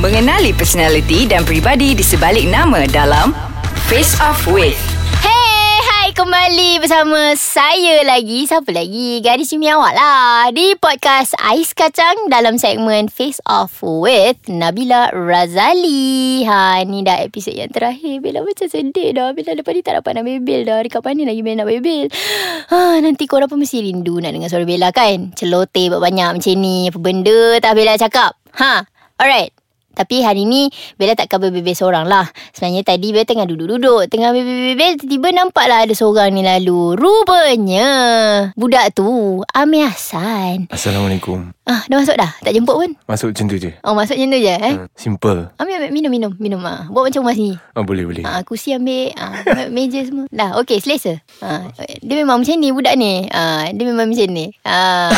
[0.00, 3.36] Mengenali personaliti dan pribadi di sebalik nama dalam
[3.84, 4.80] Face Off With.
[6.10, 8.44] Kembali bersama saya lagi.
[8.44, 9.24] Siapa lagi?
[9.24, 10.52] Gadis Cumi Awak lah.
[10.52, 16.44] Di podcast Ais Kacang dalam segmen Face Off with Nabila Razali.
[16.44, 18.20] Ha, ni dah episod yang terakhir.
[18.20, 19.32] Bella macam sedih dah.
[19.32, 20.84] Bella lepas ni tak dapat nak bebel dah.
[20.84, 22.04] Dekat mana lagi Bella nak bebel?
[22.68, 25.32] Ha, nanti korang pun mesti rindu nak dengar suara Bella kan?
[25.32, 26.88] Celoteh banyak macam ni.
[26.88, 28.36] Apa benda tak Bella cakap?
[28.60, 28.84] Ha,
[29.16, 29.59] alright.
[29.90, 34.96] Tapi hari ni Bella takkan berbebel seorang lah Sebenarnya tadi Bella tengah duduk-duduk Tengah bebel-bebel
[34.96, 37.88] Tiba-tiba nampaklah ada seorang ni lalu Rupanya
[38.54, 39.06] Budak tu
[39.50, 42.34] Amir Hassan Assalamualaikum Ah, dah masuk dah?
[42.40, 42.90] Tak jemput pun?
[43.06, 44.74] Masuk macam tu je Oh masuk macam tu je eh?
[44.74, 44.90] hmm.
[44.90, 46.82] Simple Ambil, ambil minum minum minum ah.
[46.88, 47.54] Buat macam rumah sini.
[47.78, 49.38] oh, Boleh boleh Ah, kursi ambil, ah,
[49.74, 50.26] meja semua.
[50.28, 51.22] Dah, okey, selesa.
[51.38, 51.70] Ah,
[52.02, 53.22] dia memang macam ni budak ni.
[53.30, 54.50] Ah, dia memang macam ni.
[54.62, 55.14] Ah.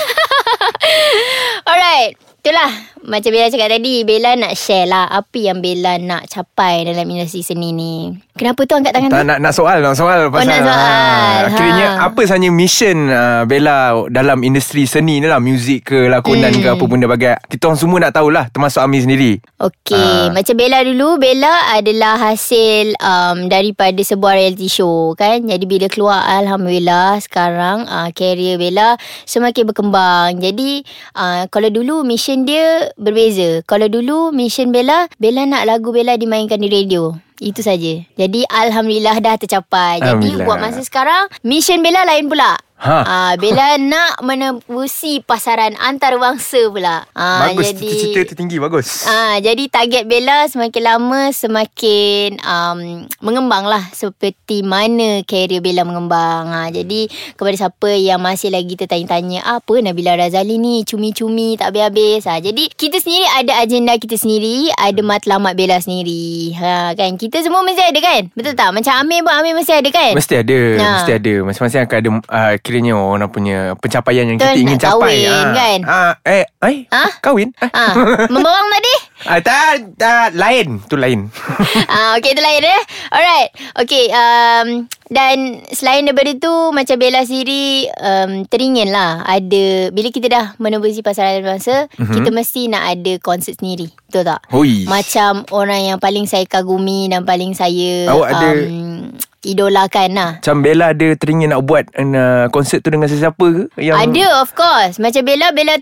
[1.68, 2.16] Alright.
[2.44, 7.04] Itulah macam Bella cakap tadi Bella nak share lah Apa yang Bella nak capai Dalam
[7.06, 9.26] industri seni ni Kenapa tu angkat tangan Tak tu?
[9.26, 10.74] nak nak soal nak soal pasal nak soal.
[10.74, 12.08] ah, Akhirnya Ha.
[12.08, 13.76] apa sebenarnya mission uh, Bella
[14.08, 16.60] dalam industri seni ni lah Muzik ke lakonan Hmm.
[16.60, 20.28] ke apa benda bagai Kita orang semua nak tahulah termasuk Amir sendiri Okey, Ah.
[20.30, 25.40] macam Bella dulu, Bella adalah hasil um, daripada sebuah reality show kan.
[25.40, 30.36] Jadi bila keluar alhamdulillah sekarang uh, career Bella semakin berkembang.
[30.36, 33.62] Jadi uh, kalau dulu mission dia berbeza.
[33.66, 37.14] Kalau dulu mission Bella, Bella nak lagu Bella dimainkan di radio.
[37.44, 38.00] Itu saja.
[38.16, 40.00] Jadi alhamdulillah dah tercapai.
[40.00, 42.56] Jadi buat masa sekarang mission Bella lain pula.
[42.84, 42.96] Ha.
[43.00, 47.08] Ah, Bella nak menembusi pasaran antarabangsa pula.
[47.16, 53.64] Ah, Bagus jadi cita-cita tertinggi bagus Ah, jadi target Bella semakin lama semakin um, mengembang
[53.64, 56.44] lah seperti mana career Bella mengembang.
[56.52, 57.08] Ah, jadi
[57.40, 62.28] kepada siapa yang masih lagi tertanya-tanya apa Nabila Razali ni cumi-cumi tak habis-habis.
[62.28, 66.52] Ah, jadi kita sendiri ada agenda kita sendiri, ada matlamat Bella sendiri.
[66.60, 68.22] Ha, kan kita semua mesti ada kan?
[68.30, 68.70] Betul tak?
[68.70, 70.12] Macam Amir pun Amir mesti ada kan?
[70.14, 70.88] Mesti ada Ha.
[71.00, 74.84] Mesti ada Masing-masing akan ada uh, Kiranya orang punya Pencapaian yang Betul, kita ingin nak
[74.86, 75.78] capai kahwin, kan?
[75.84, 77.04] ah, Eh Eh Ha?
[77.18, 77.70] Kahwin ah.
[77.72, 77.92] Ah,
[78.28, 78.93] membawang tadi?
[79.24, 81.30] Ah, tak, tak Lain Tu lain
[81.94, 82.82] ah, okay, itu lain eh.
[83.10, 83.50] Alright.
[83.86, 84.68] Okay, um,
[85.12, 91.04] dan selain daripada tu, macam Bella sendiri um, teringin lah ada, bila kita dah menembusi
[91.04, 91.86] pasaran Mhm.
[91.94, 92.14] mm-hmm.
[92.14, 93.90] kita mesti nak ada konsert sendiri.
[94.08, 94.40] Betul tak?
[94.50, 99.12] Hui Macam orang yang paling saya kagumi dan paling saya Awak ada- um,
[99.44, 100.30] idolakan lah.
[100.40, 104.00] Macam Bella ada teringin nak buat uh, Konsert tu dengan sesiapa ke yang...
[104.00, 104.96] Ada of course.
[104.96, 105.76] Macam Bella, Bella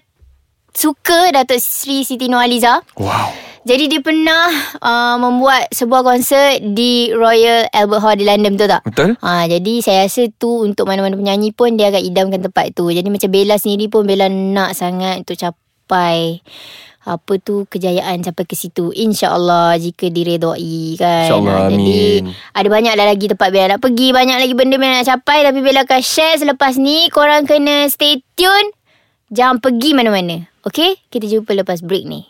[0.73, 2.81] suka Datuk Sri Siti Nurhaliza.
[2.97, 3.53] Wow.
[3.63, 4.51] Jadi dia pernah
[4.83, 8.83] uh, membuat sebuah konsert di Royal Albert Hall di London betul tak?
[8.91, 9.11] Betul.
[9.23, 12.91] Ha, jadi saya rasa tu untuk mana-mana penyanyi pun dia akan idamkan tempat tu.
[12.91, 16.43] Jadi macam Bella sendiri pun Bella nak sangat untuk capai
[17.03, 18.91] apa tu kejayaan sampai ke situ.
[18.91, 21.31] Insyaallah jika diredai kan?
[21.31, 22.35] InsyaAllah, jadi amin.
[22.59, 24.11] ada banyak dah lagi tempat Bella nak pergi.
[24.11, 25.47] Banyak lagi benda Bella nak capai.
[25.47, 27.07] Tapi Bella akan share selepas ni.
[27.15, 28.75] Korang kena stay tune.
[29.31, 32.27] Jangan pergi mana-mana okey kita jumpa lepas break ni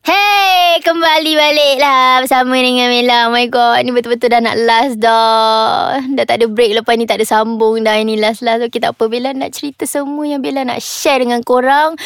[0.00, 3.26] Hey Okay, kembali balik lah bersama dengan Mela.
[3.26, 5.98] Oh my god, ni betul-betul dah nak last dah.
[6.14, 7.98] Dah tak ada break lepas ni, tak ada sambung dah.
[7.98, 8.62] Ini last-last.
[8.70, 9.10] Okay, tak apa.
[9.10, 11.98] Bella nak cerita semua yang Bella nak share dengan korang.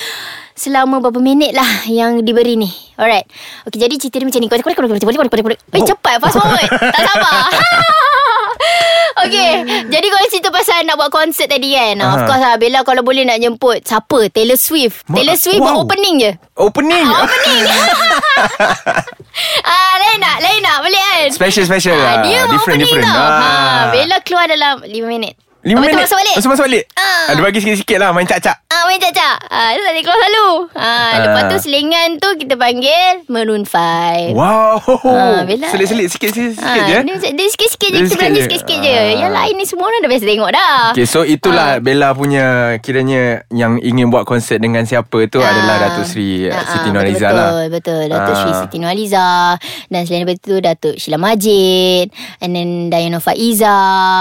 [0.57, 2.73] Selama berapa minit lah yang diberi ni.
[2.97, 3.29] Alright.
[3.69, 4.49] Okay, jadi cerita dia macam ni.
[5.77, 6.17] Eh, cepat.
[6.25, 6.71] Fast forward.
[6.73, 7.53] tak sabar.
[9.25, 9.53] Okay
[9.87, 11.97] Jadi kalau cerita pasal Nak buat konsert tadi kan?
[11.97, 14.29] Uh Of course lah Bella kalau boleh nak jemput Siapa?
[14.29, 15.05] Taylor Swift.
[15.07, 15.81] Ma- Taylor Swift wow.
[15.81, 16.33] opening je.
[16.55, 17.05] Opening?
[17.05, 17.63] Opening.
[19.65, 21.27] Ah, Lain nak Lain nak Boleh kan?
[21.29, 21.97] Special special.
[21.97, 23.09] Ah, lah Dia mau Different opening different.
[23.09, 23.19] tau.
[23.19, 23.83] Ha, Ah.
[23.91, 25.35] Bella keluar dalam 5 minit.
[25.65, 26.05] Lima Lepas minit?
[26.05, 26.35] masuk balik?
[26.37, 26.85] Masuk masuk balik.
[26.95, 27.25] Ah.
[27.27, 28.57] Ada bagi sikit-sikit lah Main cak-cak.
[28.69, 29.37] Ah, main cak-cak.
[29.49, 30.49] Ah, Dia tak keluar selalu.
[30.77, 35.69] Ah, Lepas tu selingan tu Kita panggil Maroon 5 Wow Ah, Bella.
[35.69, 38.45] Selit-selit sikit-sikit Ah, je dia, dia sikit-sikit je Kita belanja je.
[38.45, 39.07] sikit-sikit je Ah.
[39.17, 42.47] Yang lain ni semua orang dah biasa tengok dah Okay so itulah Bella punya
[42.79, 45.49] Kiranya Yang ingin buat konsert Dengan siapa tu Ah.
[45.49, 48.03] Adalah Datuk Sri Ah, Siti ah, Nurhaliza betul, lah Betul, betul.
[48.09, 48.39] Datuk Ah.
[48.39, 49.27] Sri Siti Nurhaliza
[49.85, 52.07] dan selain daripada tu Datuk Sheila Majid
[52.41, 53.77] and then Dayana Faiza.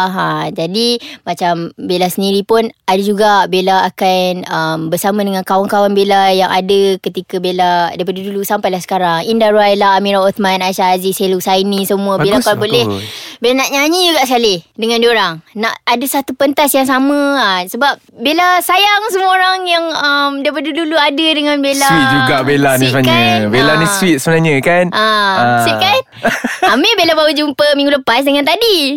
[0.06, 0.88] Ha, jadi
[1.24, 7.00] macam Bella sendiri pun ada juga Bella akan um, bersama dengan kawan-kawan Bella yang ada
[7.00, 9.24] ketika Bella daripada dulu sampailah sekarang.
[9.24, 12.16] Indah Ruaila, Amira Uthman, Aisyah Aziz, Helu Saini semua.
[12.16, 13.04] Bella Bagus, boleh bagus.
[13.38, 15.34] Bella nak nyanyi juga sekali dengan diorang.
[15.54, 17.20] Nak ada satu pentas yang sama.
[17.36, 21.86] Ha, sebab Bella sayang semua orang yang um, daripada dulu ada dengan Bella.
[21.86, 23.40] Sweet juga Bella ni Sweet sebenarnya kan?
[23.50, 23.92] Bella ni Ah.
[23.92, 26.00] sweet sebenarnya kan Ah, Sweet kan
[26.74, 28.96] Amir Bella baru jumpa Minggu lepas dengan tadi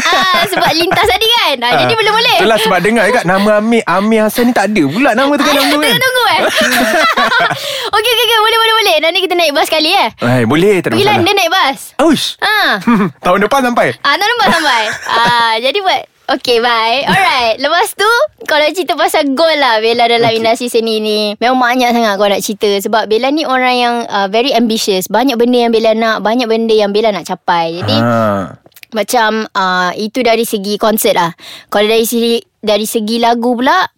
[0.00, 4.20] ah, Sebab lintas tadi kan ah, Jadi boleh-boleh Itulah sebab dengar kan Nama Amir Amir
[4.22, 6.40] Hassan ni tak ada pula Nama tengah tunggu kan tengah tunggu eh
[7.90, 8.38] Okey okey okey.
[8.40, 8.96] Boleh boleh boleh.
[9.00, 10.08] Nanti kita naik bas kali eh?
[10.16, 10.80] Eh, boleh.
[10.80, 11.16] Tak ada Pergi masalah.
[11.18, 11.78] London naik bas?
[12.00, 12.26] Uish.
[12.40, 12.72] Ah,
[13.20, 13.94] Tahun depan sampai.
[14.00, 14.82] Ah tak nampak sampai.
[15.06, 17.02] Ah, Jadi buat Okay bye.
[17.02, 17.58] Alright.
[17.58, 18.06] Lepas tu
[18.46, 20.38] Kalau cerita pasal goal lah Bella dalam okay.
[20.38, 21.34] industri seni ni.
[21.42, 22.70] Memang banyak sangat kau nak cerita.
[22.78, 25.10] Sebab Bella ni orang yang uh, Very ambitious.
[25.10, 27.82] Banyak benda yang Bella nak Banyak benda yang Bella nak capai.
[27.82, 28.59] Jadi ha.
[28.92, 31.30] Macam uh, Itu dari segi konsert lah.
[31.66, 33.88] Kalau dari segi Dari segi lagu pula uh,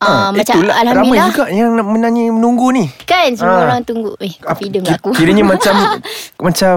[0.00, 1.24] Ah, Macam itulah, Alhamdulillah.
[1.24, 2.84] Ramai juga yang nak menanya menunggu ni.
[3.02, 3.64] Kan semua Ah.
[3.66, 4.14] orang tunggu.
[4.18, 5.74] Eh Ki- tak aku Kiranya macam
[6.36, 6.76] Macam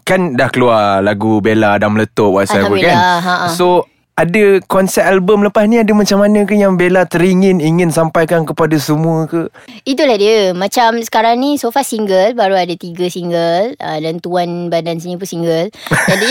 [0.00, 2.90] Kan dah keluar Lagu Bella Dah meletup Whatsoever kan.
[2.90, 3.48] Alhamdulillah, ha, ha.
[3.50, 8.46] So ada konsep album lepas ni Ada macam mana ke Yang Bella teringin Ingin sampaikan
[8.46, 9.50] kepada semua ke?
[9.82, 10.54] Itulah dia.
[10.54, 13.74] Macam sekarang ni So far single Baru ada tiga single.
[13.82, 15.66] Uh, Dan Tuan Badan sini pun single.
[15.90, 16.30] Jadi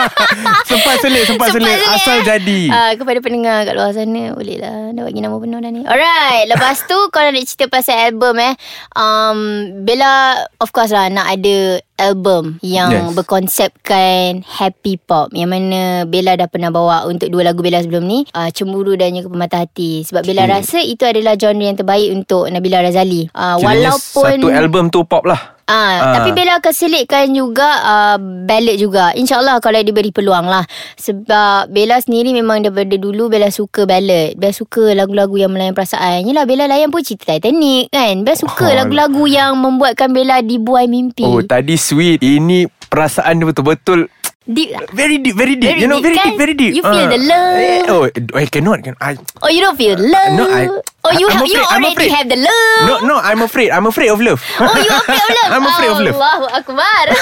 [0.70, 2.26] Sempat selit Sempat, selit, Asal eh.
[2.26, 2.60] jadi.
[2.74, 4.90] Uh, Kepada pendengar kat luar sana Boleh lah.
[4.90, 5.82] Dah bagi nama penuh dah ni.
[5.86, 8.58] Alright Lepas tu Kalau nak cerita pasal album eh.
[8.98, 9.38] Um,
[9.86, 13.14] Bella Of course lah Nak ada album Yang Yes.
[13.14, 18.26] berkonsepkan Happy pop Yang mana Bella dah pernah bawa Untuk dua lagu Bella sebelum ni
[18.30, 20.52] uh, Cemburu dan juga Pemata Hati Sebab Bella Okay.
[20.60, 25.24] rasa Itu adalah genre yang terbaik Untuk Nabila Razali uh, Walaupun Satu album tu pop
[25.24, 26.12] lah Ah, Ah.
[26.14, 29.12] tapi Bella akan selitkan juga uh, ballad juga.
[29.12, 30.64] InsyaAllah kalau diberi peluang lah.
[30.94, 34.34] Sebab Bella sendiri memang daripada dulu Bella suka ballad.
[34.34, 36.22] Bella suka lagu-lagu yang melayan perasaan.
[36.22, 38.20] Yelah Bella layan pun cerita Titanic kan.
[38.20, 38.74] Bella suka Oh.
[38.74, 41.24] lagu-lagu yang membuatkan Bella dibuai mimpi.
[41.24, 44.06] Oh tadi sweet Ini perasaan dia betul-betul
[44.44, 44.84] Deep lah.
[44.92, 46.26] Very deep Very deep Very You know deep, very kan?
[46.26, 47.08] deep Very deep You feel Ah.
[47.08, 47.56] the love.
[47.56, 48.02] eh, Oh
[48.34, 50.32] I cannot can, I, Oh you don't feel love.
[50.32, 50.68] No, I-
[51.04, 52.82] oh you I'm ha- you afraid- I'm already have the love.
[52.84, 54.40] No no I'm afraid I'm afraid of love.
[54.58, 55.50] Oh you afraid of love?
[55.54, 56.16] I'm afraid of love.
[56.16, 57.04] Allahu Akbar.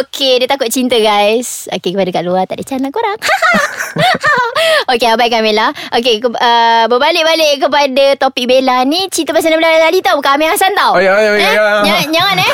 [0.00, 1.66] Okay Dia takut cinta guys.
[1.68, 3.14] Okay kepada kat luar Tak ada chance lah korang.
[4.90, 10.00] Okay Abang Kamila Okay ke, uh, Berbalik-balik kepada Topik Bella ni Cerita pasal Nabila Razali
[10.00, 10.18] tau.
[10.18, 10.94] Bukan Amir Hassan tau.
[10.94, 11.54] Oh, ya, ya, ya, eh?
[11.54, 11.64] ya.
[11.84, 12.52] Jangan, jangan eh.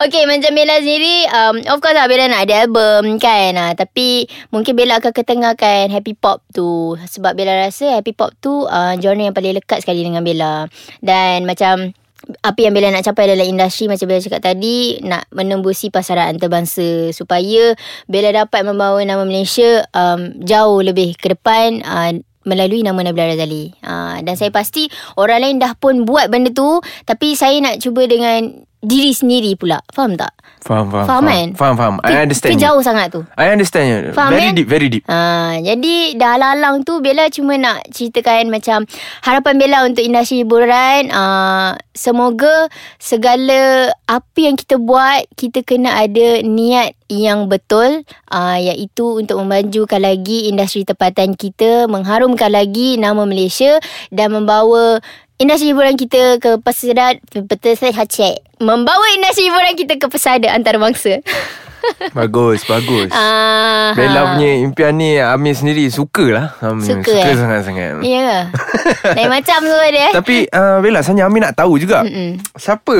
[0.00, 3.54] Okay macam Bella sendiri um, Of course lah Bella nak ada album kan?
[3.54, 6.94] Uh, Tapi Mungkin Bella akan ketengahkan Happy Pop tu.
[7.00, 10.68] Sebab Bella rasa Happy Pop tu uh, Genre yang paling lekat sekali dengan Bella.
[11.04, 11.92] Dan macam
[12.40, 17.12] apa yang Bella nak capai dalam industri Macam Bella cakap tadi Nak menembusi pasaran antarabangsa
[17.12, 17.76] Supaya
[18.08, 23.76] Bella dapat membawa nama Malaysia um, Jauh lebih ke depan uh, Melalui nama Nabila Razali.
[23.84, 24.88] Uh, Dan saya pasti
[25.20, 29.80] Orang lain dah pun buat benda tu Tapi saya nak cuba dengan Diri sendiri pula
[29.90, 30.36] Faham tak?
[30.60, 31.48] Faham faham Faham kan?
[31.56, 32.64] Faham faham I understand Itu you.
[32.68, 33.98] jauh sangat tu I understand you.
[34.12, 34.56] Faham, Very kan?
[34.60, 38.84] deep Very deep Ha, jadi dah halang tu Bella cuma nak ceritakan macam
[39.24, 42.68] harapan Bella untuk industri hiburan uh, semoga
[43.00, 50.00] segala apa yang kita buat kita kena ada niat yang betul uh, iaitu untuk memajukan
[50.00, 53.78] lagi industri tempatan kita mengharumkan lagi nama Malaysia
[54.10, 54.98] dan membawa
[55.38, 57.18] industri hiburan kita ke pesada
[57.50, 61.18] pesada membawa industri hiburan kita ke pesada antarabangsa
[62.12, 63.10] Bagus, bagus.
[63.12, 64.28] Ah, Bella ha.
[64.36, 66.46] punya impian ni Amir sendiri suka lah.
[66.60, 67.36] Amir Suka, suka eh?
[67.36, 67.90] sangat-sangat.
[68.04, 68.40] Ya ke?
[69.16, 70.08] Lain macam tu dia.
[70.12, 72.40] Tapi uh, Bella sebenarnya Amir nak tahu juga Mm-mm.
[72.56, 72.96] Siapa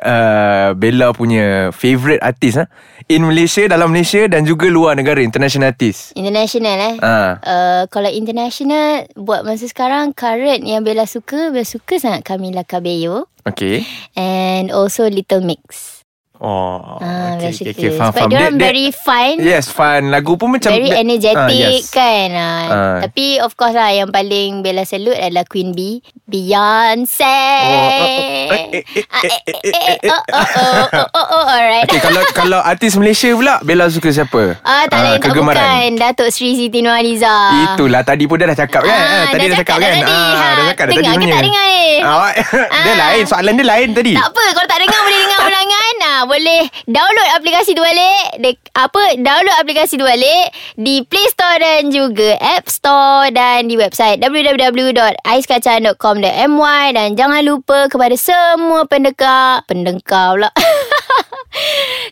[0.00, 2.64] uh, Bella punya Favourite artist ha?
[3.06, 6.94] In Malaysia Dalam Malaysia Dan juga luar negara International artist International eh.
[7.00, 7.32] Ah.
[7.44, 13.28] Uh, kalau international buat masa sekarang current yang Bella suka, Bella suka sangat Camila Cabello
[13.46, 13.86] Okay
[14.18, 15.95] and also Little Mix.
[16.38, 18.30] Oh Ah, okay, okay, okay, faham, Sebab faham.
[18.30, 19.34] dia dia- very fun.
[19.38, 21.88] Yes fun Lagu pun macam Very dia- energetic Ah, yes.
[21.88, 22.64] kan ah.
[22.66, 22.96] Ah.
[23.02, 28.50] Tapi of course lah Yang paling Bella salute adalah Queen Bee Beyonce Oh, oh, oh,
[28.50, 31.44] eh, eh, eh, Ah, eh, eh, eh, eh, eh, Oh oh oh oh oh oh
[31.46, 35.56] Alright Okay kalau kalau artis Malaysia pula Bella suka siapa Ah, tak lain tak kegemaran.
[35.56, 37.34] bukan Datuk Sri Siti Nurhaliza
[37.70, 40.00] Itulah tadi pun dah dah cakap kan Ah, Tadi dah dah cakap cakap kan dah
[40.02, 40.12] tadi.
[40.12, 41.84] Ha, Dah cakap dah tadi dengar ke tak dengar ni?
[41.98, 42.30] Ah,
[42.84, 42.96] Dia Ah.
[42.98, 46.66] lain Soalan dia lain tadi Tak apa Kalau tak dengar Boleh dengar ulangan ah, Boleh.
[46.90, 52.36] Download aplikasi tu balik de, Apa Download aplikasi tu balik Di Play Store dan juga
[52.42, 60.50] App Store Dan di website www.aiskacang.com.my Dan jangan lupa Kepada semua pendekar Pendekar pula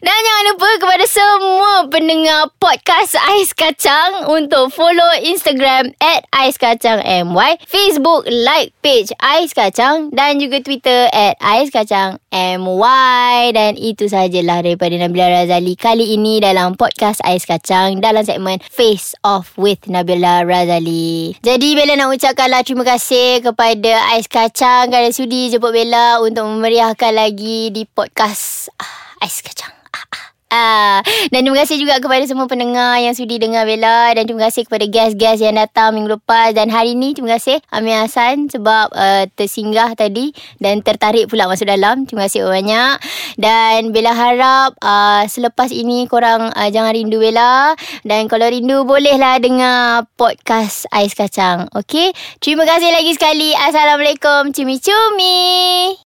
[0.04, 7.00] Dan jangan lupa kepada semua pendengar podcast Ais Kacang untuk follow Instagram at Ais Kacang
[7.00, 13.54] MY, Facebook like page Ais Kacang dan juga Twitter at Ais Kacang MY.
[13.54, 19.16] Dan itu sahajalah daripada Nabila Razali kali ini dalam podcast Ais Kacang dalam segmen Face
[19.24, 21.38] Off with Nabila Razali.
[21.40, 27.12] Jadi Bella nak ucapkanlah terima kasih kepada Ais Kacang kerana sudi jemput Bella untuk memeriahkan
[27.14, 29.72] lagi di podcast ah, Ais Kacang.
[29.88, 30.24] Ah, ah.
[30.54, 31.02] Ah,
[31.34, 34.86] dan terima kasih juga kepada semua pendengar yang sudi dengar Bella dan terima kasih kepada
[34.86, 39.98] guest-guest yang datang minggu lepas dan hari ni terima kasih Amir Hassan sebab uh, tersinggah
[39.98, 40.30] tadi
[40.62, 42.06] dan tertarik pula masuk dalam.
[42.06, 43.02] Terima kasih banyak
[43.34, 47.74] dan Bella harap uh, selepas ini korang uh, jangan rindu Bella
[48.06, 51.66] dan kalau rindu bolehlah dengar podcast Ais Kacang.
[51.74, 52.14] Okey?
[52.38, 53.58] Terima kasih lagi sekali.
[53.58, 54.54] Assalamualaikum.
[54.54, 55.98] Cumi-cumi.